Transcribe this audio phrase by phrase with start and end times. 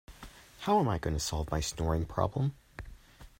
[0.61, 2.55] How am I going to solve my snoring problem?